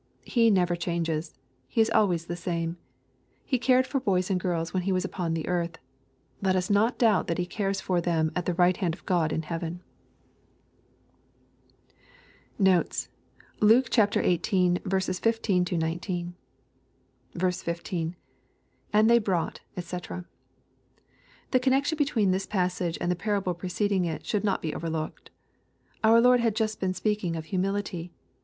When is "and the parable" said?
22.99-23.53